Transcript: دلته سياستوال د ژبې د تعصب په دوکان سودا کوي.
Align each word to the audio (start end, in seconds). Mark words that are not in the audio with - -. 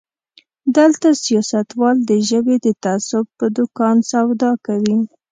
دلته 0.77 1.07
سياستوال 1.23 1.95
د 2.09 2.11
ژبې 2.29 2.55
د 2.65 2.67
تعصب 2.83 3.25
په 3.37 3.45
دوکان 3.57 3.95
سودا 4.11 4.51
کوي. 4.65 4.97